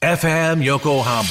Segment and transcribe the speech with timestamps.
[0.00, 1.24] FM Yokohama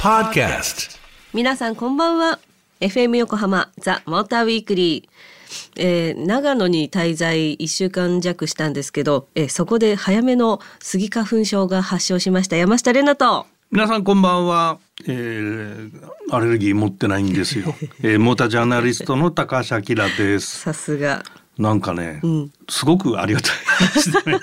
[0.00, 0.98] Podcast.
[1.34, 2.38] 皆さんこんばんは。
[2.80, 5.08] FM 横浜ザ・モーターウィークリー
[5.76, 12.56] えー長野に滞在1週間弱したんですけど、えーそこで早めのスギ花粉症が発症しました。
[12.56, 13.46] 山下玲奈と。
[13.70, 15.90] 皆さんこんばんは、えー、
[16.30, 19.82] アレルギー持ってないんですよ、えー、モータージャーナリストの高橋明
[20.16, 20.60] です。
[20.60, 21.22] さすが
[21.58, 22.50] なんかね、ん。
[22.68, 24.40] すごくありがたいね。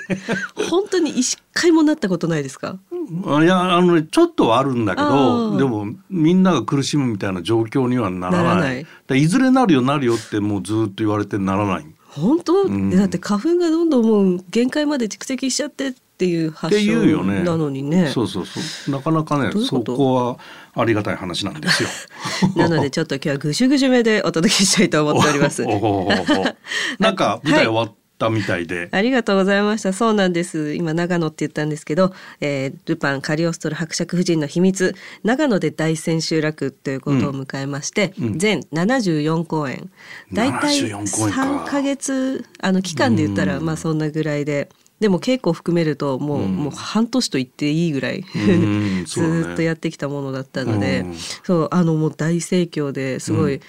[0.68, 2.78] 本当に一回もなったことないですか？
[2.90, 5.58] いやあのねちょっとはあるんだけあどー。
[5.58, 8.86] でもみんなが苦しむみたいな状況にはならない。
[9.12, 9.26] い。
[9.26, 11.82] ずれなるよなるよってもうずっと言われてならない。
[11.82, 12.90] っ本当、ん。
[12.90, 17.38] だって花粉がどんどんもう限界まで蓄積しちゃってっていうて発言うよね。
[17.38, 18.06] 症なのにね。
[18.06, 18.92] そうそうそう。
[18.92, 20.38] なかなかねそこは
[20.74, 21.88] ありがたい話なんですよ。
[22.54, 25.64] なのでちょっと今日はぐしゅぐしゅめでお届けしたいと思っております。
[27.00, 29.92] なんか舞台終わったみたいで、ありがとうございました。
[29.92, 30.74] そうなんです。
[30.74, 34.94] 今長野って言ったんですけど、えールパンカリオストロ伯爵夫人の秘密。
[35.24, 39.90] 長野で大千秋楽ということを迎えまして、全74公演、
[40.32, 41.42] だいたい74公演か。
[41.42, 44.68] 3ヶ月あの期間で言ったらまあそんなぐらいで。
[45.00, 51.14] でも稽古を含めるともう,、もう半年と言っていいぐらい、ん ずっとやってきたものだったので、うん。
[51.42, 53.60] そうあのもう大盛況ですごい、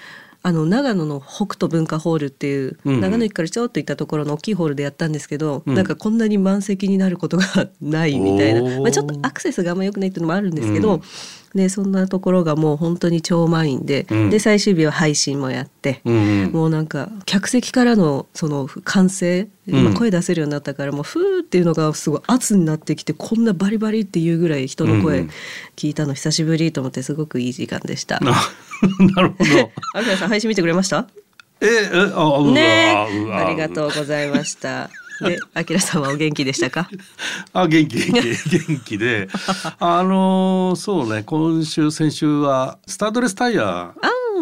[0.44, 3.02] あの長野の北斗文化ホールっていう、うん。
[3.02, 5.76] 長野駅からちょっと行ったところの大きいホールでやったんですけど、うん。
[5.76, 7.46] なんかこんなに満席になることが
[7.82, 11.02] ないみたいな、まあ、ちょっとアクセスがあんま良くないっていうのもあるんですけど、うん
[11.56, 14.30] でそんなところがもう本当に超満員で、うん。
[14.30, 16.52] で最終日は配信もやって、うんうん。
[16.52, 25.28] もうなんか客席からのその歓声、う声出せるようになったからもうフーっていうのがすごい圧になってきてこんなバリバリっていうぐらい人の声
[25.78, 28.20] 聞いたの久しぶりと思ってすごくいい時間でした。
[28.20, 28.32] な
[29.16, 29.72] なるほど。
[29.94, 31.08] あきらさん配信見てくれました？
[31.62, 33.32] え、え、あ、ね。
[33.34, 34.90] ありがとうございました。
[35.22, 36.90] で、あきらさんはお元気でしたか？
[37.54, 39.28] あ、元気、元気、元気で。
[39.80, 43.94] あのーそうね、今週、先週は、スタッドレスタイヤ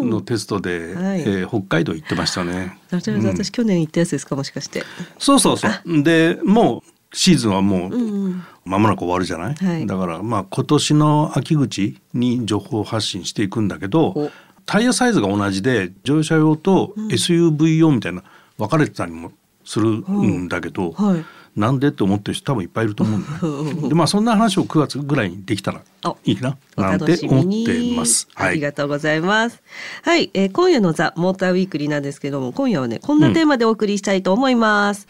[0.01, 2.77] のテストで、はいえー北海道行ってましたね。
[2.91, 4.83] 私、私去年行ったやつですか、もしかして。
[5.19, 6.03] そうそうそう。
[6.03, 14.31] で、もう、シーズンはもう、うん間もなく終わるじゃない、はいだからまあ今年の秋口に情報発信していくんだけどお
[14.65, 18.23] タイヤサイズが同じで乗用車用と SUV 用みたいな
[18.57, 19.33] 分かれてたりも
[19.65, 21.25] するんだけど、はい。
[21.55, 23.89] なんでって思ってる人多分いっぱいいると思うんだよね。
[23.89, 28.27] でまあそんな話を9月ぐらいにできたらあいいなおなんて思っにてます。
[28.33, 29.61] ありがとうございます。
[30.01, 35.07] はい、えー今夜のザ・モーターウィークリーなんですけども、今夜はね、こんなテーマでお送りしたいと思います。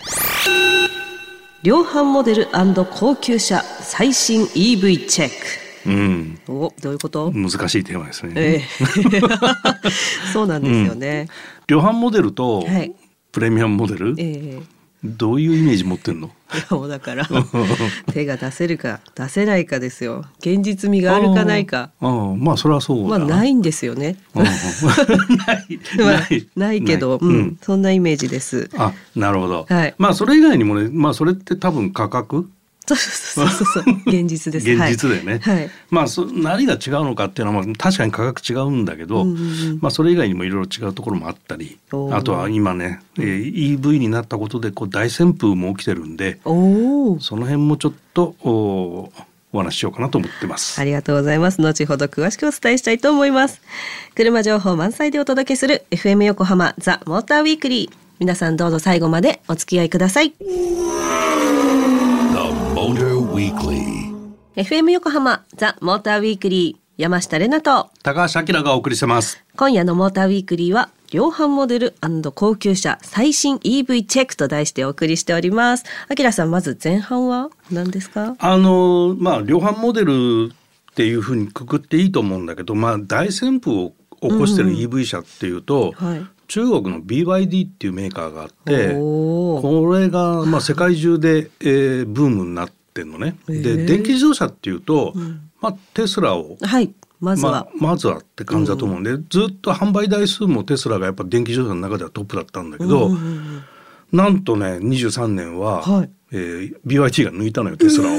[1.63, 2.47] 量販モデル
[2.91, 5.31] 高級車最新 EV チェッ
[5.85, 6.51] うん、ク。
[6.53, 8.33] お、どういうこと、難しいテーマですね。
[8.35, 9.21] ええ
[10.33, 11.27] そうなんですよね。
[11.67, 12.93] 量販モデルとはい
[13.33, 14.61] プレミアムモデル、ええ。
[15.03, 16.27] どういうイメージ持ってんの？
[16.27, 16.31] い
[16.71, 17.27] やもうだから
[18.13, 20.23] 手が出せるか出せないかですよ。
[20.39, 21.89] 現実味があるかないか。
[21.99, 23.19] ああまあそれはそうだ。
[23.19, 24.53] まあないんですよね、うんない
[25.97, 26.83] まあないない。
[26.83, 28.69] けどうん、そんなイメージです。
[28.77, 29.95] あなるほど、はい。
[29.97, 32.47] まあそれ以外にもねまあそれって多分価格？
[32.85, 34.67] そうそうそうそう現実です。
[34.69, 35.69] 現実だよね、はい、はい。
[35.89, 39.79] まあそ何が違うのかっていうのはまあ確かに価格違うんだけど、うんうんうん。
[39.81, 41.77] まあそれ以外にもいろいろ違うところもあったり
[42.11, 49.11] あとは今ね、えー EV になったことでこう大旋風も起きてるんでその辺もちょっとお
[49.53, 50.81] お話ししようかなと思ってます。
[50.81, 51.61] ありがとうございます。
[51.61, 53.61] 後ほど詳しくお伝えしたいと思います。
[54.15, 60.33] 車情報満載でお届けする FM 横浜ザ・モーターウィークリー皆さんどうぞ最後までお付き合いください.
[63.35, 69.43] FM 横浜ザ・モーターウィークリー山下れなと高橋明がお送りしてます。
[69.55, 71.95] 今夜のモーターウィークリーは量販モデル
[72.35, 75.83] 高級車最新 EV チェックと題してお送りしております。
[76.09, 78.35] あきらさんまず前半は何ですか？
[78.37, 80.51] あのまあ量販モデル
[80.91, 86.25] っていうふうにくくっていいと思うんだけど、まあ大旋風を起こしてる EV 車っていうと、はい。
[86.47, 93.35] 中国の BYD っていうメーカーがあってこれがまあ世界中で、えーブームになってんのね。
[93.49, 95.13] へでー電気自動車っていうと、
[95.59, 96.93] まあ、テスラをはい。
[97.19, 103.63] まずは、まあ、まずはって感じだと思うんで、ずっと販売台数もテスラがやっぱ電気自動車の中ではトップだったんだけど、うんうんうん
[104.13, 106.09] なんとね23年は、はい。
[106.31, 108.17] えー BYD が抜いたのよテスラを。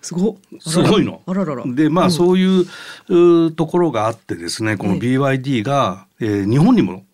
[0.00, 0.36] すごっ。
[0.60, 1.22] すごいの。
[1.26, 1.56] あらら。
[1.56, 1.64] ら。
[1.66, 7.04] でまあ、そういうところがあってですねこの BYD が、えー日本にも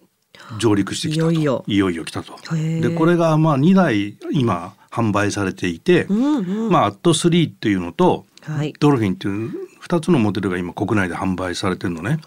[0.58, 1.32] 上陸してきたと。
[1.32, 2.04] いよいよ。
[2.04, 2.36] 来たと。
[2.54, 6.70] でこれがまあ2台今販売されていて、うんうん。
[6.70, 8.74] まあアット3っていうのとはい。
[8.78, 9.50] ドルフィンっていう
[9.82, 12.18] 2つのモデルが今国内で販売されてるのね。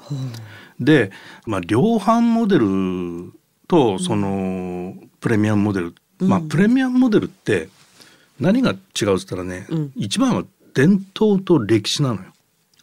[0.79, 1.11] で、
[1.45, 3.33] まあ、量販モデル
[3.67, 7.69] とそのプレミアムモデル、まあプレミアムモデルって
[8.39, 10.43] 何が違うっつったらね、うん一番は
[10.73, 12.21] 伝統と歴史なのよ。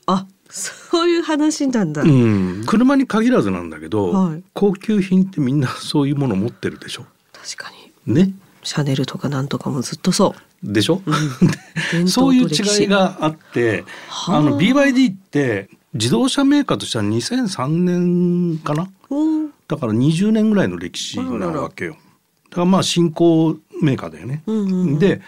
[0.06, 7.06] あそういう話なんだ、うん、車に限らずなんだけど、はい高級品ってみんなそういうもの持ってるでしょ。
[7.32, 7.70] 確か
[8.06, 8.34] にね。
[8.64, 10.72] シャネルとかなんとかもずっとそう。
[10.72, 11.02] でしょ、
[11.92, 14.36] 伝 そういう違いがあってはあ。
[14.38, 18.88] あの BYD って自動車メーカーとしては2003年かな？
[19.10, 21.96] うんだから20年ぐらいの歴史なわけよ。
[22.50, 24.42] だからまあ新興メーカーだよね。
[24.46, 24.98] うんうんうん。
[24.98, 25.20] で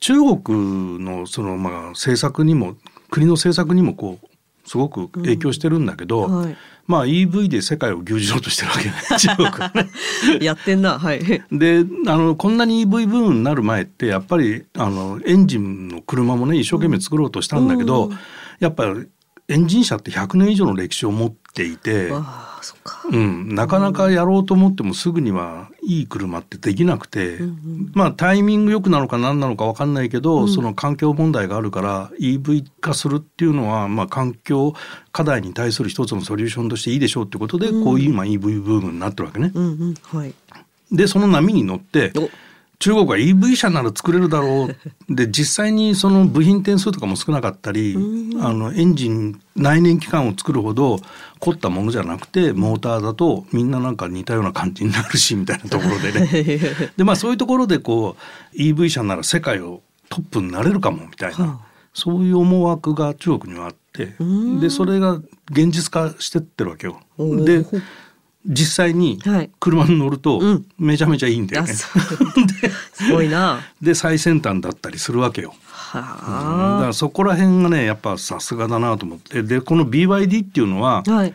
[0.00, 2.76] 中国のそのまあ政策にも
[3.10, 6.56] 国の政策にもこうすごく影響してるんだけど、はい
[6.88, 8.94] まあ EV で世界を牛耳ろうとしてるわけね。
[9.20, 9.90] 中国はね。
[10.40, 10.98] やってんな。
[10.98, 11.20] はい。
[11.52, 18.18] であのこんなに EV ブームになる前ってやっぱりあのエンジンの車もね一生懸命作ろうとしたんだけど、うん。
[18.58, 19.06] やっぱり
[19.48, 22.10] エンジン車って100年以上の歴史を持っていて。
[23.10, 34.74] うん、なかなかやろうと思ってもすぐにはいい車ってできなくて、んまあタイミングよくなのか何なのか分かんないけど、その環境問題があるから EV 化するっていうのは、まあ、環境
[35.12, 39.52] 課題に対する一つのソリューションとしていいでしょうってことで、こういう今 EV ブームになってるわけね。
[39.54, 40.34] うんうんはい。
[40.90, 42.30] でその波に乗ってお
[42.78, 45.14] 中国は EV 車なら作れるだろう。
[45.14, 47.96] で 実際にその部品点数とかも少なかったり
[48.40, 51.00] あのエンジン内燃機関を作るほど
[51.40, 56.60] 凝ったものじゃなくてモーターだとみんななんか似たような感じになるしみたいなところでね。
[56.96, 58.16] でまあそういうところでこ
[58.54, 61.68] う EV 車なら世界をトップになれるかもみたいな、はあ。
[61.92, 64.60] そういう思惑が中国にはあってん。
[64.60, 65.20] でそれが
[65.50, 67.00] 現実化してってるわけよ。
[67.18, 67.66] で
[68.48, 69.50] 実際にはい。
[69.60, 70.66] 車に乗るとうん。
[70.78, 71.72] めちゃめちゃいいんだよね。
[71.74, 73.60] すごいな。
[73.80, 75.54] で最先端だったりするわけよ。
[75.94, 76.06] だか
[76.80, 79.42] はらそこら辺がねやっぱさすがだなと思って。
[79.42, 81.34] でこの BYD っていうのはあはい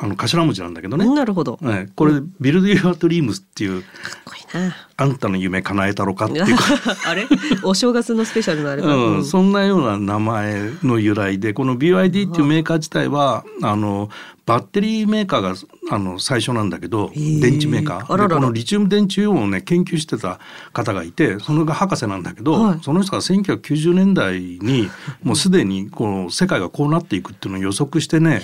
[0.00, 1.58] あの頭文字なんだけどね、なるほど。
[1.58, 3.82] かっはい、これ「Build Your Dreams」っていう
[4.24, 6.44] こいいな「あんたの夢叶えたろか」っていう
[7.06, 7.26] あれ？
[7.62, 9.16] お正月のスペシャルのあれば、うん。
[9.16, 9.24] うん。
[9.24, 14.08] そんなような名前の由来でこの BYD っていうメーカー自体はあの
[14.44, 15.54] バッテリーメーカーが
[15.90, 18.12] あの最初なんだけど電池メーカー。
[18.12, 20.40] あららこのリチウム電池イオンをね研究してた
[20.72, 22.78] 方がいてそれが博士なんだけど、はい。
[22.82, 24.88] その人が1990年代に
[25.22, 28.42] もうすでにこの世界がこうなっていくっていうのを予測してね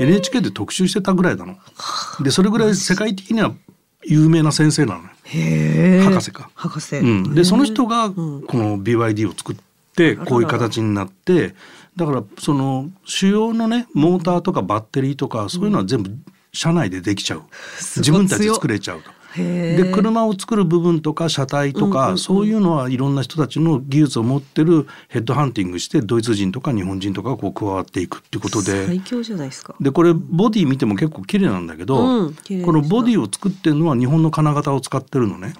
[0.00, 1.56] NHK で特集してたぐらいなの。
[2.20, 3.52] でそれぐらい世界的には
[4.04, 5.08] 有名な先生なのよ。
[6.04, 6.50] 博士か。
[6.54, 8.14] 博士、うん、でその人がん。
[8.14, 9.56] この BYD を作っ
[9.94, 11.54] てこういう形になって
[11.96, 16.10] だからその主要のねモーターとかバッテリーとかそういうのは全部
[16.52, 17.42] 車内でできちゃう、
[17.98, 19.10] 自分たちで作れちゃうと。
[19.36, 28.86] で車を作る部分とか車体とか、そういうのはいろんな人たちの技術を持ってるヘッドハンティングしてドイツ人とか日本人とかがこう加わっていくっていうことで。
[28.86, 29.74] 最強じゃないですか。
[29.80, 32.34] でこれボディ見ても結構綺麗なんだけど、うん
[32.64, 35.54] このボディを作ってるのは日本の金型を使ってるのね。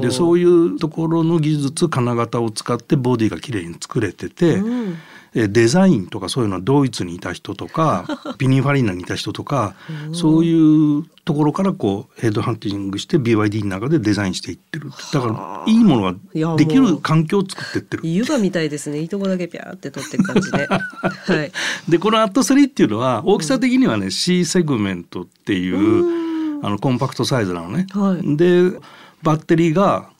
[0.00, 4.90] でそういうところの技術金型を使ってボディが綺麗に作れてて、うん。
[4.90, 4.94] え
[5.36, 8.06] デザインとかそういうのはドイツにいた人とか
[8.38, 9.74] ピニファリーナにいた人とか
[10.12, 14.90] そういうところからこうヘッドハンティングして BYD の中でデザインしていってる。
[15.12, 18.06] だからいいものができる環境を作ってってる。
[18.06, 19.00] 湯葉みたいですね。
[19.00, 20.66] いいとこだけピャーって取ってる感じで。
[20.70, 21.52] はい。
[21.88, 27.86] でこのアット3っていうのは大きさ的にはね、C セグメントっていうあのコンパクトサイズなのね。
[27.92, 28.36] はい。
[28.36, 28.70] で
[29.22, 30.10] バッテリーが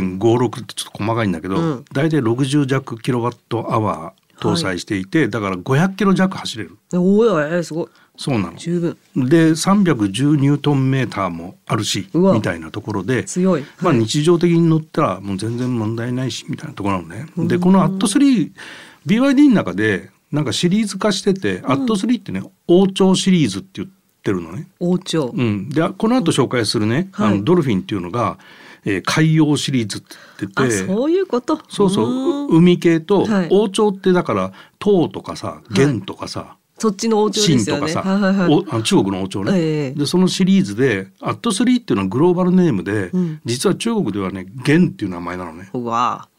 [0.00, 1.84] 58.56ってちょっと細かいんだけど、うん。
[1.92, 6.78] 大体60弱キロワットアワー搭載していて、だから500キロ弱走れる。
[6.92, 7.86] おおえすごい。
[8.16, 8.56] そうなの。
[8.56, 9.28] 十分。
[9.28, 13.62] で310ニュートンメーターもあるしみたいなところで強い。
[13.80, 13.98] まあ、はい。
[13.98, 17.48] 日常的に乗ったらもう全然問題ないしみたいなところなのね。
[17.48, 23.88] でこのアット 3BYD の中でなんかシリーズ化してて、アット3ってね王朝シリーズって言っ
[24.22, 24.68] てるのね。
[24.80, 25.32] 王朝。
[25.34, 27.28] うん、でこの後紹介するね、はい。
[27.28, 28.38] あのドルフィンっていうのが、
[28.84, 30.06] えー海洋シリーズって
[30.40, 30.78] 言あって。
[30.80, 31.58] てそういうこと？
[31.68, 32.56] そうそう。
[32.56, 33.48] 海系と、はい。
[33.50, 37.82] 王朝ってだから唐とかさ元とかさ、そっちの王朝ですよね。
[37.86, 38.54] 秦とかさ、はいはいはい。
[38.54, 39.98] おあの中国の王朝ね、ええ。
[39.98, 43.40] でそのシリーズで「アット3っていうのはグローバルネームで、うん。
[43.44, 45.70] 実は中国ではね「元」っていう名前なのね。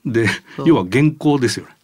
[0.06, 0.28] で
[0.60, 1.75] うん要は原稿ですよね。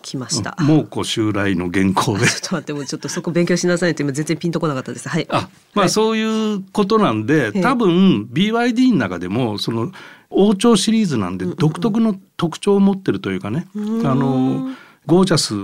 [0.00, 0.56] 来ました。
[0.60, 2.26] 蒙古襲来の原稿で。
[2.28, 2.38] ちょ。
[2.38, 5.08] っと待ってもうちょっとそこ勉強しなさいって今全然ピンとこなかったです。
[5.08, 5.26] はい。
[5.30, 7.60] あまあそういうことなんで、ええ。
[7.60, 9.92] 多分 BYD の中でもその
[10.30, 14.06] 王朝シリーズなんで独特の特徴を持ってるというかね、ん。
[14.06, 14.70] あの
[15.06, 15.54] ゴージャス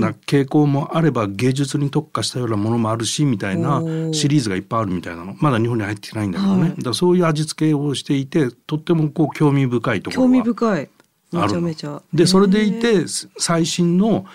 [0.00, 3.82] な傾向もあれば芸術に特化したようなものもあるしみたいな
[4.12, 5.36] シリーズがいっぱいあるみたいなの。
[5.40, 6.82] まだ日本に入ってないんだけどね、はい。
[6.82, 10.88] だそういう味付けをしていてとってもこう興味深いところ興味は深い
[11.32, 11.58] あるの。
[11.58, 12.02] ゃめちゃ。
[12.12, 13.04] でそれでいて
[13.38, 14.26] 最新の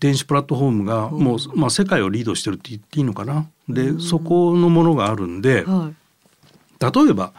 [0.00, 3.46] 電子プラットフォームがもう、まあ、世界をリードしてるって言っていいのかな。
[3.68, 5.94] でそこのものがあるんではい。
[6.80, 7.32] 例えば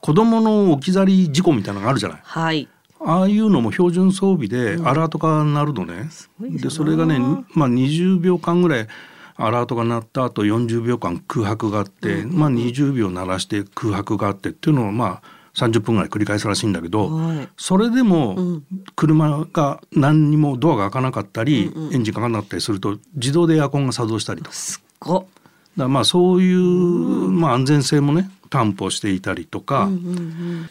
[0.00, 2.20] 子供の置き去り事故みたいなのがあるじゃない。
[2.22, 2.68] はい。
[3.00, 6.08] ああいうのも標準装備でアラートが鳴るのね。
[6.40, 7.18] ごいでそれがね、
[7.52, 8.88] まあ、20秒間ぐらい
[9.36, 17.48] アラートが鳴った後40秒間空白があって、まあ、20秒鳴らして空白があってっていうのをまあ30分ぐらい繰り返すらしいんだけど、はい。
[17.56, 18.60] それでも
[18.94, 24.52] 車が何にもドアが開かなかったり、エンジンかかんなかったりすると自動でエアコンが作動したりと。
[24.52, 25.26] すっご
[25.76, 29.90] だまあそういう、まあ、安全性もね担保していたりとか、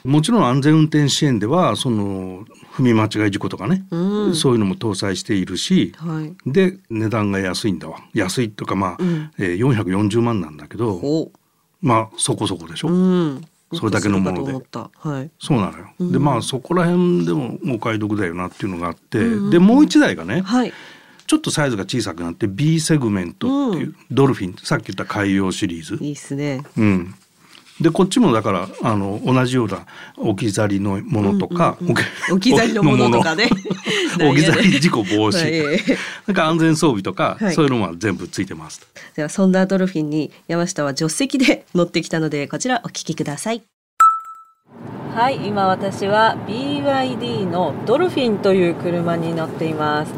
[0.04, 3.86] もちろん安全運転支援ではその踏み間違い事故とかね、
[4.34, 6.52] そういうのも搭載しているし、はい。
[6.52, 8.00] で値段が安いんだわ。
[8.14, 8.98] 安いとかまあ、
[9.38, 11.32] えー440万なんだけどお
[11.82, 14.54] まあそこそこでしょ、うんそれだけのもので。
[14.54, 15.32] はい。
[15.40, 20.74] そうなのよ、でまあそこら辺でもお買い得だよなっていうのがあって、でもう一台がね、はい。
[21.28, 25.98] ちょっとサイズが小さくなって B セグメントっていう、ドルフィンさっき言った海洋シリーズ。
[26.04, 26.62] いいっすね。
[26.78, 27.16] うん、
[27.82, 29.86] でこっちもだからあの同じような
[30.18, 31.78] 置き去りのものとか、
[32.32, 33.50] 置き去りのものとかね。
[34.16, 35.80] 置き去り事故防止、はい。
[36.26, 37.54] なんか安全装備とか、はい。
[37.54, 38.88] そういうのは全部ついてます。
[39.16, 43.62] ではそんなドルフィンに山下は助手席で乗ってきたのでこちらお聞きください。
[45.14, 50.14] はい今私は BYD のドルフィンという車に乗っています。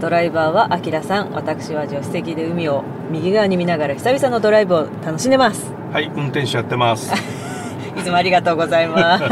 [0.00, 7.12] ドライバーはアキラさん私は助手席で海を右側に見ながら久々のドライブを楽しんでますはい、運転手やってます。
[7.98, 9.24] いつもありがとうございます。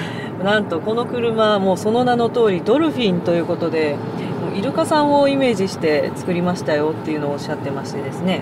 [0.42, 3.96] なんとこの車もうその名の通りドルフィンということで
[4.40, 8.40] もうイルカさんをイメージして作りましたよっていうのをおっしゃってましてですね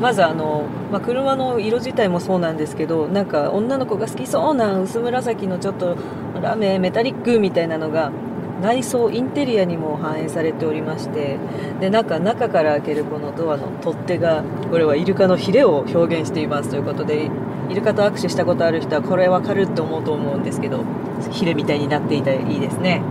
[0.00, 5.96] まずあの、まあ、車の色自体もそうなんですけどなんか女の子が好きそうな薄紫のちょっと
[6.40, 8.12] ラメメタリックみたいなのが
[8.60, 11.38] 内装インテリアにも反映されておりまして
[11.80, 17.30] で中中から開けるこのドアの取っ手がこれはイルカのヒレを表現していますということで
[17.70, 20.84] イルカと握手したことある人はこれわかるって思うと思うんですけど
[21.30, 23.02] ヒレみたいになっていたらいいですね。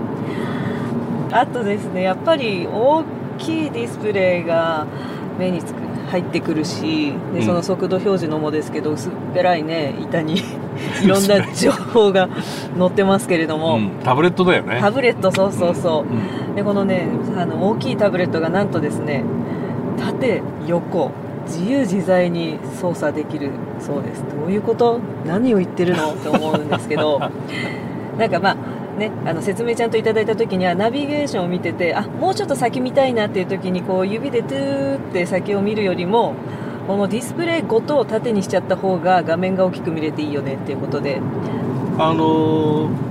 [1.31, 3.03] あとですねやっぱり大
[3.37, 4.87] きいディスプレイが
[5.37, 7.45] 目につく入ってくるしでうん。
[7.45, 10.35] その速度表示のもですけど薄っぺらいね板に
[11.03, 12.27] いろんな情報が
[12.77, 14.77] 載ってますけれども、うん、タブレットだよね。
[14.79, 16.03] タブレットそうそうそう、
[16.49, 16.55] うん。
[16.55, 19.23] でこのねあの大きいタブレットがなんとですね
[19.97, 21.11] 縦横
[21.45, 24.23] 自由自在に操作できるそうです。
[24.23, 24.99] どういうこと？
[25.25, 26.11] 何を言ってるの？
[26.11, 27.19] って思うんですけど。
[28.19, 28.55] なんかまあ
[28.99, 36.35] ね、あの説明ちゃんといただいた時にはナビゲーションを見ててあもうちょっと先見たいなっていう時にこう指でトゥーって先を見るよりも
[36.85, 41.21] このディスプレイごと縦にしちゃった方が画面が大きく見れていいよねっていうことで。
[41.97, 43.09] あのー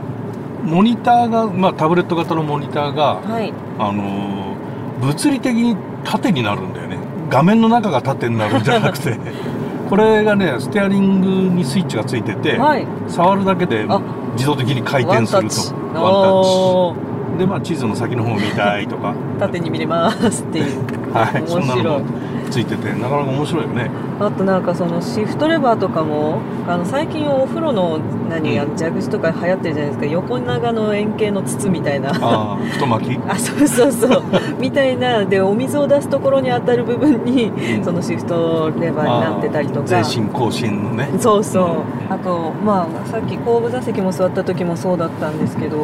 [0.64, 3.52] モニターが、まあ、タブレット型のモニターが、はい。
[3.78, 4.58] あのー
[5.00, 6.98] 物理的に縦になるんだよね。
[7.30, 9.16] 画面の中が縦になるんじゃなくて。
[9.88, 12.86] これがねステアリングにスイッチがついてて、はい。
[13.06, 14.00] 触るだけであ
[14.34, 15.54] 自動的に回転すると
[15.94, 17.38] ワンタッチ。
[17.38, 19.14] でまあ地図の先の方を見たいとか。
[19.38, 21.12] 縦に見れますっていう。
[21.12, 21.84] はいそんな面白い。
[21.84, 22.06] のも
[22.48, 23.90] ついててなかなか面白いよね。
[24.20, 30.06] あとなんかそのシフトレバーとかもあの最近お風呂の何あの蛇口とか流行ってるじゃないですか。
[30.06, 32.10] 横長の円形の筒みたいな。
[32.10, 33.18] ああ太巻き？
[33.28, 34.22] あそうそうそう。
[34.58, 35.24] みたいな。
[35.24, 37.84] でお水を出すところに当たる部分にうん。
[37.84, 39.86] そのシフトレバーになってたりとか。
[39.90, 41.08] 前進後進のね。
[41.18, 41.64] そうそう。
[42.12, 45.76] あとまあさっき後部座席も座った時もそうだったんですけど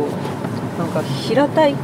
[0.79, 1.75] なんか平たい。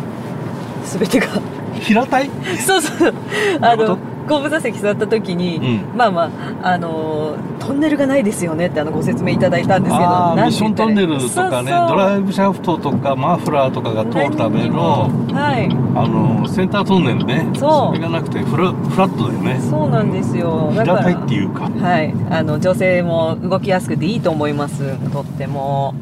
[0.85, 1.27] 全てが。
[1.75, 2.31] 平たい？
[2.59, 3.15] そうそう。
[3.61, 3.99] あの
[4.31, 5.97] 後部座席座った時に、うん。
[5.97, 6.31] まあま
[6.63, 10.07] ああのトンネルがないですよねってあのご説明いただいたんですけど
[10.37, 11.89] ミッショントンネルとかねそうそう。
[11.89, 15.67] ドライブシャフトとかマフラーとかが通るためのはい。
[15.69, 17.51] あのセンタートンネルね。
[17.59, 17.95] そう。
[17.95, 19.61] れがなくてフラフラットだよね。
[19.69, 20.71] そうなんですよ。
[20.73, 21.69] 平たいっていうか。
[21.69, 22.15] はい。
[22.31, 24.97] あの女性も動きやすくていいと思います。
[25.11, 25.95] とっても。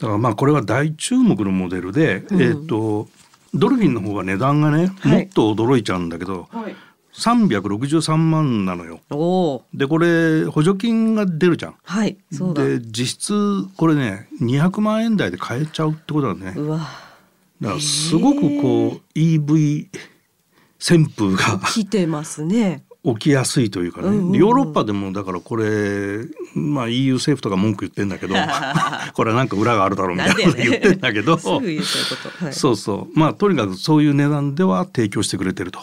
[0.00, 2.42] だからまあこれは大注目のモデルで、うん。
[2.42, 3.08] えっ、と
[3.52, 5.18] ドルフィンの方が値段がね、はい。
[5.18, 6.76] もっと驚いちゃうんだけどはい
[7.14, 9.00] 363万なのよ。
[9.72, 11.76] でこれ補助金が出るじゃん。
[11.84, 12.64] はいそうだ。
[12.64, 13.34] で実質
[13.76, 16.54] これね200万円台で買えちゃうってことだね。
[16.56, 16.78] うわ。
[17.60, 19.88] だからすごくこう EV
[20.80, 22.84] 旋風が来てますね。
[23.04, 24.32] 起きやすいというかね、うんうんうん。
[24.32, 28.34] ヨーロッパでもだからこれ、まあ、EU 政府とか文句言ってんだけど
[29.12, 31.38] これはなんか裏があるだろうみたいなこと言ってんだけど。
[31.38, 31.60] そ
[32.70, 33.18] うそう。
[33.18, 35.80] まあとにかくそういう値段では提供してくれてると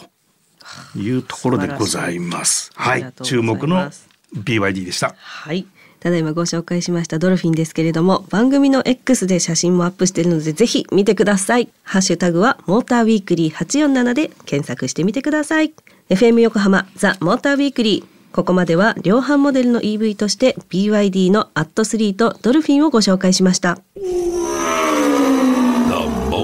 [0.96, 2.70] いうところでございます。
[2.74, 3.90] いはい注目の
[4.34, 5.14] BYD でした。
[5.18, 5.66] はい。
[6.02, 11.68] ただいまご紹介しましたドルフィンですけれども、番組の X で写真もアップしているので、ぜひ見てください。
[11.84, 15.72] ハッシュタグは、モーターウィークリー847で検索してみてください。
[16.08, 18.34] FM 横浜、ザ・モーターウィークリー。
[18.34, 23.78] ここまでは、量販モデルの EV として、BYD のアット3とドルフィンをご紹介しました。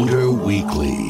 [0.07, 1.08] The Weekly.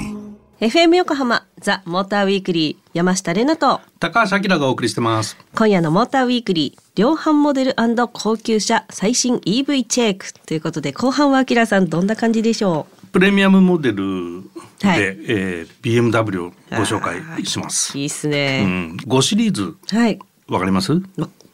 [0.60, 3.80] FM 横浜ザ・モーターウィークリー山下れなと。
[4.00, 5.36] 高橋明がお送りしてます。
[5.54, 7.76] 今夜のモーターウィークリー量販モデル
[8.12, 10.34] 高級車最新 EV チェック。
[10.34, 14.42] ということで後半は明さんどんな感じでしょプレミアムモデル
[14.80, 15.00] で、はい。
[15.00, 17.96] えー BMW をご紹介します。
[17.96, 18.00] う。
[18.00, 19.76] いいっすうね、ん、5シリーズ。
[19.92, 20.18] はい。
[20.48, 20.92] わかります？
[20.92, 21.00] わ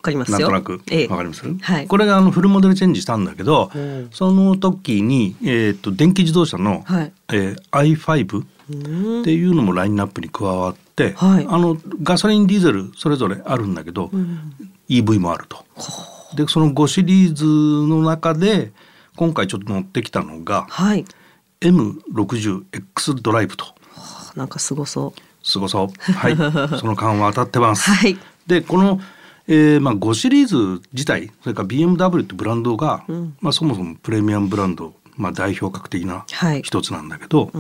[0.00, 0.38] かりますよ。
[0.38, 0.82] なんとなく。
[0.90, 1.06] ええ。
[1.08, 1.87] わかります、はい。
[1.87, 4.08] これがあのフルモデルチェンジしたんだけど、ん。
[4.12, 7.12] その時に、えー、と電気自動車の、はい。
[7.34, 14.11] えー i5 っていうのもラインナップに加わって、はいあのガソリンディーゼルそれぞれあるんだけど、
[14.88, 15.64] EV もあると。
[16.37, 18.73] でその5シリーズの中で
[19.16, 21.04] 今回ちょっと乗ってきたのがはい
[21.61, 23.66] M60X ドライブと。
[24.35, 26.12] なんかすごそうすごそう。
[26.12, 26.37] はい。
[26.80, 27.90] その感は当たってます。
[27.90, 29.00] はいで、この、
[29.47, 33.04] えーまあ、5シリーズ自体、それから BMW ってブランドが、
[33.40, 36.62] まあ、そもそもプレミアムブランド、まあ、代表格的なはい。
[36.62, 37.50] 一つなんだけど、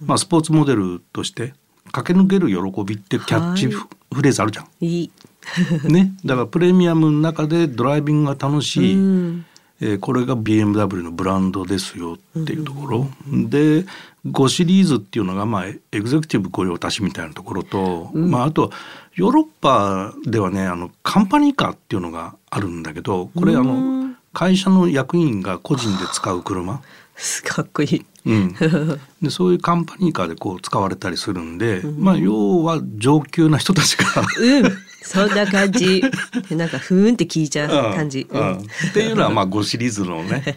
[0.00, 1.54] まあ、スポーツモデルとして
[1.92, 3.88] 駆け抜ける喜びってキャッチフ
[4.22, 4.66] レーズあるじゃん。
[4.80, 5.10] いい。
[5.84, 9.46] ね、だからプレミアムの中でドライビングが楽しい、うん。
[9.80, 13.84] えーこれが BMW のブランドですよっていうところ、で
[14.26, 18.70] 5シリーズっていうのが、まあ、エグゼクティブ御用達みたいなところと、まあ、あと
[19.14, 26.82] ヨーロッパではねあのカンパニーカーっていうのがあるんだけどこれあの会社の役員が個人で使う車？
[27.44, 28.04] かっこいい。
[28.26, 28.54] うん、
[29.22, 34.04] でそういうカンパニーカーでこう使われたりするんで、まあ要は上級な人たちが
[34.40, 34.78] うん。
[35.02, 36.02] そんな感じ。
[36.48, 38.56] で なんかふーんって聞いちゃう感じ、うんうん。
[38.56, 38.62] っ
[38.94, 40.56] ていうのはまあ5シリーズのね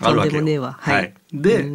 [0.00, 0.40] あるわけよ。
[0.40, 0.76] とんでもねえわ。
[0.80, 1.14] はい。
[1.32, 1.68] で、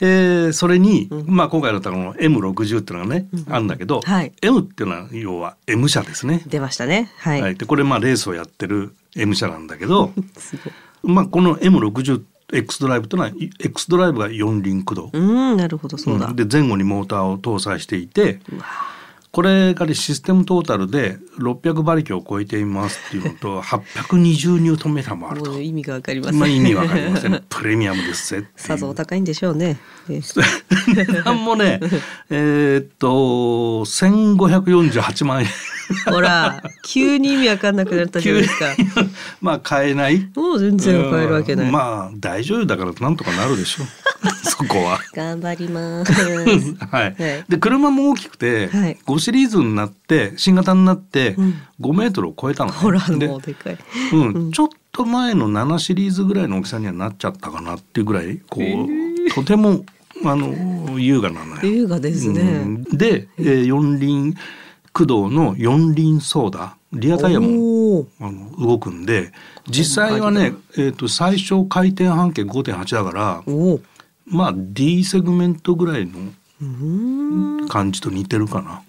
[0.00, 4.32] えーそれに、まあ今回のこの M60 っていうのがね、あるんだけど、はい。
[4.42, 6.42] M っていうのは要は M 社ですね。
[6.46, 7.10] 出ましたね。
[7.18, 10.12] はい、はい、でこれまあレースをやってる M 社なんだけど
[11.02, 18.40] まあこの M60X ドライブというのは X ドライブが四輪駆動、うんなるほどそうだ、うんで前後にモーターを搭載していて
[19.36, 23.60] これがねシステムトータルで600馬力を超えていますっていうのと
[24.08, 25.60] 820ニュートンメーターもあると。
[25.60, 27.44] 意味がわかりません、まあ意味わかりません。
[27.50, 28.46] プレミアムですぜ。
[28.56, 29.78] さぞお高いんでしょうね。
[30.08, 30.22] え
[30.88, 31.80] 値段もね、
[32.30, 33.08] えーっと
[33.84, 35.48] 1548万円。
[36.06, 38.66] ほら、急に意味わかんなくなったじゃないですか。
[39.40, 40.28] まあ買えない？
[40.34, 41.66] もう全然買えるわけない。
[41.66, 43.86] うんまあ大女優だからなんとかなるでしょう。
[44.48, 44.98] そこは。
[45.14, 46.12] 頑張ります。
[46.12, 47.16] はい、はい
[47.48, 53.78] で車も大きくて、はい5シリーズになって新型になってうん5メートルを超えたのね、ほら、でもうでかい。
[54.12, 59.84] うんちょっと前の7シリーズぐらいの大きさにはなっちゃったかなっていうぐらいこう、とても
[60.24, 61.60] あの優雅なのよ。
[61.62, 62.42] 優雅ですうね。
[62.64, 64.34] んで、えー四輪
[64.96, 69.32] 駆動の四輪ソーダリアタイヤもあの動くんで
[69.68, 73.42] 実際はね、えー、と最小回転半径5.8だから
[74.24, 76.32] まあ D セグメントぐらいの。
[77.68, 78.82] 感じと似てるかな。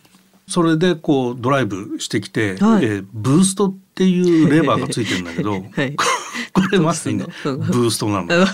[0.47, 2.85] それでこうドライブしてきて、はい。
[2.85, 5.95] えーブーストっていう レバーがついてるんだけど、 はい。
[6.53, 7.25] これまさにの？
[7.25, 8.27] ブーストなの。
[8.33, 8.45] あ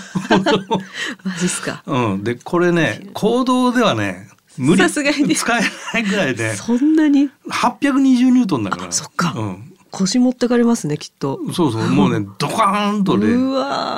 [1.22, 1.82] マジっすか。
[1.86, 4.82] うん、でこれね行動ではね無理。
[4.82, 5.34] さすがに。
[5.34, 5.62] 使え
[5.92, 6.54] ないぐらいで。
[6.54, 8.88] そんなに？820ニュートンだから。
[8.88, 9.34] あそっか。
[9.36, 11.40] うん、腰持ってかれますね、きっと。
[11.52, 13.26] そうそうもうねドカーンとね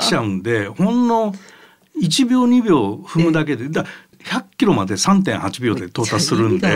[0.00, 1.34] 来ちゃうんでほんの
[2.00, 3.84] 1秒2秒踏むだけでだ
[4.24, 6.68] 100キロまで3.8秒で到達するんで。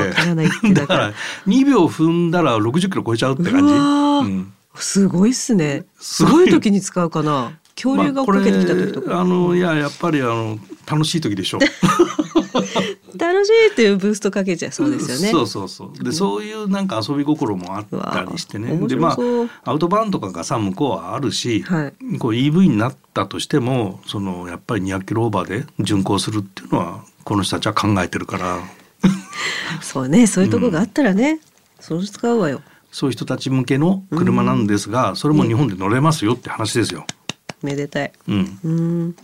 [0.72, 1.12] だからら
[1.46, 3.74] 2秒踏んだら60キロ超えちゃうって感じ。
[3.74, 4.52] うん。
[4.76, 5.84] すごいっすね。
[5.98, 7.52] すすごい時に使うかな。
[7.74, 9.10] 恐竜が追っかけてきた時とか。
[9.10, 11.58] まああのいややっぱりあの楽しい時でしょ。
[13.20, 15.30] 楽しいっていうブーストかけちゃいそうですよね。
[15.30, 16.04] そうそうそう。
[16.04, 18.76] でそういうなんか遊び心もあったりしてね。
[18.88, 19.16] でま
[19.64, 28.58] あアウトバーンとかがさ向こうはあるし、はいこう EV になったとしてもそのやっぱり200キロオーバーで巡航するっていうのはこの人たちは考えてるから。
[29.80, 31.40] そうね、そういうとこがあったらね、
[31.78, 32.60] それ使うわよ。
[32.92, 37.06] そういう人たち向けの車なんですが、それも日本で乗れますよって話ですよ。
[37.62, 38.12] めでたい。
[38.28, 38.58] うん。
[38.64, 38.70] うー
[39.08, 39.14] ん。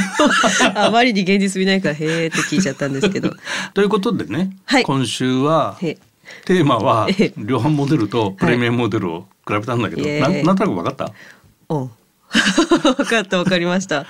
[0.76, 3.30] あまりに現実見ないから、へーって聞いちゃったんですけど。
[3.74, 5.98] ということでね、はい今週はへ
[6.44, 11.12] テーマはええ量販モデルとプレミアムモデルを比べたんだけど、イエーイなんなんとなく分かった？
[11.70, 11.90] うん。
[12.94, 14.06] 分かった分かりました。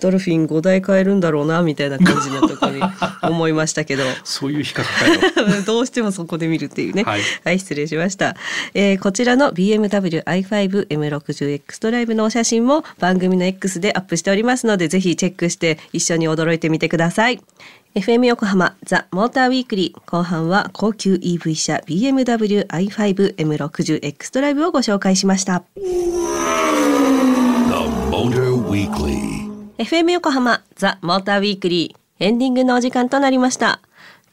[0.00, 2.82] ドルフィン5台買えるんだろうなみたいな感じのところに
[3.22, 4.04] 思いましたけど。
[4.24, 5.62] そういう比較かよ。
[5.66, 7.04] どうしてもそこで見るっていうね。
[7.04, 7.12] は
[7.44, 8.36] はいい、失礼しました。
[8.74, 17.40] えーこちらの BMW i5 M60X ドライブのお写真も番組の X でアップしておりますので、ぜひチェックして一緒に驚いてみてください。
[17.94, 25.62] FM 横浜ザ・モーターウィークリー後半は高級 EV 車 BMW i5 M60X ドライブをご紹介しました。
[29.78, 33.80] FM 横浜ザ・モーターウィークリーエンディングのお時間となりました。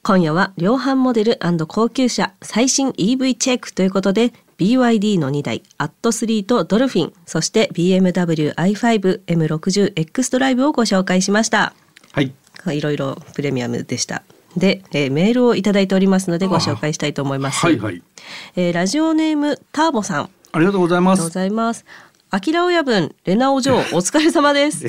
[0.03, 11.73] 今夜は量販モデル高級車最新 EV チェックということで BYD の2台アット3とドルフィンそして BMW i5 M60X ドライブをご紹介しました。
[12.11, 12.31] はい。
[12.67, 14.21] いろいろプレミアムでした。
[14.55, 17.65] で、えーメールをいただいておりますのでご紹介したいと思います。
[17.65, 18.03] はいはい。
[18.55, 20.21] えーラジオネームターボさん。
[20.25, 21.83] あありがとうございます。
[22.31, 22.37] ざいます。
[22.37, 24.85] アキラ親分、レナお嬢、お疲れ様です。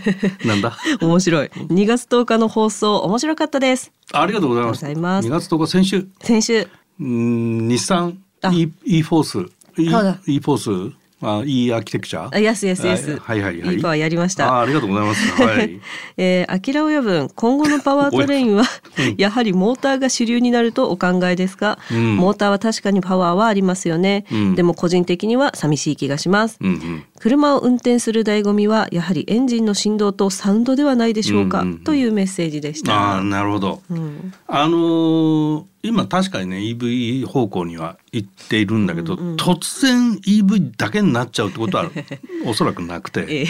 [0.46, 0.76] なんだ？
[1.00, 1.48] 面白い。
[1.48, 3.92] 2月10日の放送、面白かったです。
[4.12, 4.84] ありがとうございます。
[4.84, 12.26] ありがとうございます2月10日先週、先週、うーん日産あ E E フォース、E E フォース、あ E アーキテクチャ？
[12.26, 13.18] あ、yes, yes, yes。
[13.18, 13.74] はいはいはい。
[13.76, 14.52] いいパワーやりました。
[14.52, 15.42] あありがとうございます。
[15.42, 15.80] はい。
[16.18, 18.64] えー、アキラ親分今後のパワートレインは
[19.16, 27.02] やはりモーターが主流になるとお考えですが、うんモーターは確かにパワーはありますよね、うんでも個人的には寂しい気がします、うんうん。
[27.18, 33.80] 車を運転する醍醐味はやはりエンジンの振動とサウンドではないでしょうか、うんうんうんというメッセージでしたああなるほど。
[33.90, 41.90] うんあのー今確かにね EV 方向には行っているんだけど、突然 EV だけになっちゃうってことは
[42.44, 43.44] おそらくなくて、ええ。
[43.44, 43.46] え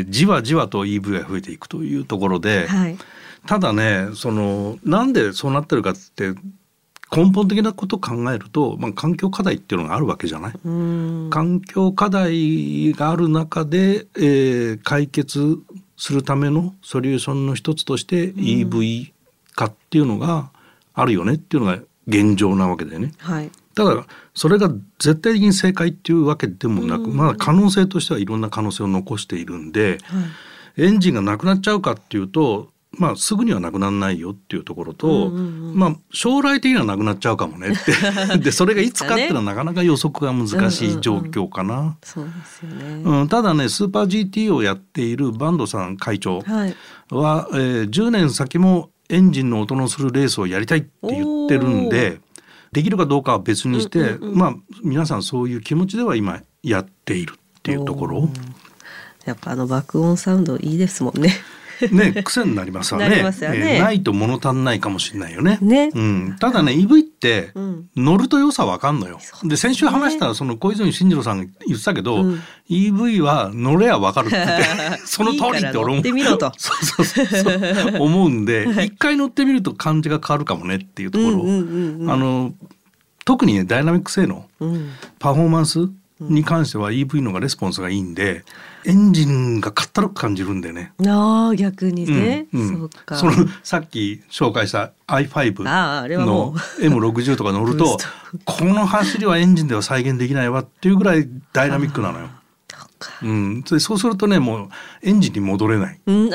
[0.08, 2.96] ーじわじわと EV が増えていくというところで、はい。
[3.46, 6.34] ただねそのなんでそうなってるかって
[7.14, 10.54] 根本的なことを考えると、まあ、環境課題っていうのがあるわけじゃない。
[10.64, 11.28] うん。
[11.30, 15.58] 環境課題がある中で、えー解決
[15.96, 19.12] するためのソリューションの一つとして EV
[19.54, 20.50] 化っていうのが
[20.94, 23.12] あるよねっていうのが現状なわけだよね。
[23.18, 23.50] はい。
[23.74, 29.98] ただそれが絶対的に正解っていうわけでもなく、まだ可能性としてはいろんな可能性を残しているんで、
[30.76, 37.92] エンジンがなくなっちゃうかっていうと、まあ、すぐにはなくならないよっていうところと、まあ、将来的にはなくなっちゃうかもねって。
[38.38, 41.96] でそれがいつかっていうのはなかなか予測が難しい状況かな。
[42.02, 46.76] そうですよね、うん、ただねスーパー GT をやっているバンドさん会長はい。
[47.10, 52.20] は、えー10年先もエンジンの音のするレースをやりたいって言ってるんで
[52.72, 58.28] できるかどうかは別にして、まあ皆さんそういう気持ちでは今やっているっていうところ。
[59.24, 61.32] やっぱあの爆音サウンドいいですもんね
[61.92, 63.08] ね、癖になりますわね。
[63.08, 63.16] ね。
[63.16, 65.58] えーないと物足んないかもしれないよね。
[65.60, 65.90] ね。
[65.94, 67.86] うん、ただね、EV ってうん。
[67.96, 69.18] 乗ると良さわかんのよ。
[69.44, 72.40] で、先週話したその小泉進次郎さんが言ってたけど、うん。
[72.70, 74.36] EV は乗れやわかるって
[75.04, 76.02] その通りって俺も
[76.56, 78.30] そうそうそう思う。
[78.30, 79.72] んで、一回乗ってみると。
[79.82, 81.30] 感じが変わるかもねっていうところ。
[81.30, 81.44] うんう。
[81.44, 82.52] んうんうんあの
[83.24, 84.90] 特にねダイナミック性能、うん
[85.20, 85.88] パフォーマンス
[86.28, 88.44] に関しては EV のがレスポンスがいいんで、
[88.84, 90.92] エンジンがかったるく感じるんでね。
[91.06, 92.78] ああ逆にね、うんうん。
[92.78, 93.16] そうか。
[93.16, 93.32] その
[93.62, 97.98] さっき紹介した i5 あああれはものう M60 とか乗ると
[98.44, 102.28] この走りはエンジンでは再現できないわっていうぐらいダイナミックなのよ。
[103.02, 104.68] そうん、でそうするとねもう
[105.02, 106.00] エンジンに戻れない。
[106.06, 106.30] うん。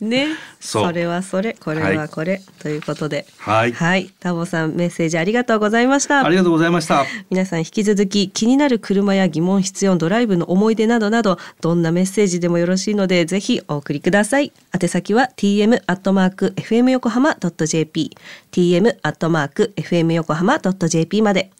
[0.00, 0.28] ね。
[0.60, 0.86] そう。
[0.86, 1.56] それはそれ。
[1.58, 3.26] これはこれ、ということで。
[3.38, 4.10] はい、はい。
[4.20, 6.24] タボさんメッセージありがとうございました。
[6.24, 7.04] ありがとうございました。
[7.30, 14.52] 皆さん引き続き気になる車や疑問必要ドライブの思い出などなどどんなメッセージでもよろしいのでぜひお送りください。
[14.80, 18.16] 宛先は tm アットマーク fm 横浜 .jp
[18.50, 21.50] tm アットマーク fm 横浜 .jp まで。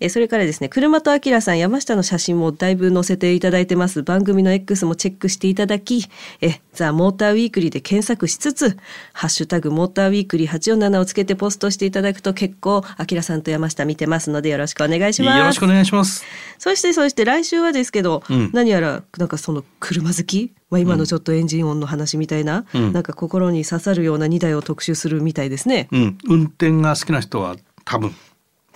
[0.00, 6.04] えそれからですね車とあきらさん山下の写真もだいぶ載せていただいてます番組の X もチェックしていただき
[6.40, 8.76] えザ・モーターウィークリーで検索しつつ
[9.12, 16.24] ハッシュタグモーターウィークリー847をつけてポストしていただくと結構あきらさんと山下見てますのでよろしくお願いしますよろしくお願いします。
[16.58, 25.88] そしてそして来週はですけど、うん何やらなんかその車好き、まあ、今のちょっとエンジン音の話みたいな、うんなんか心に刺さるような2台を特集するみたいですね。
[25.92, 28.14] うん、運転が好きな人は多分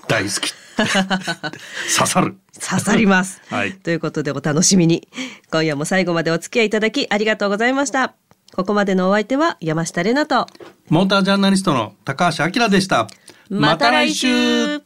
[0.08, 0.65] 大好き。
[1.96, 2.36] 刺さる。
[2.54, 3.72] 刺さります、 はい。
[3.72, 5.08] ということでお楽しみに。
[5.50, 8.14] 今夜も最後までお付き合いいただきありがとうございました。
[8.54, 10.46] ここまでのお相手は山下れなと。
[10.88, 13.08] モータージャーナリストの高橋明でした。
[13.48, 14.85] また来週